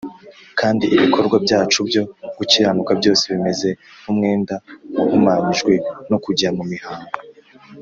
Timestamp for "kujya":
6.23-6.49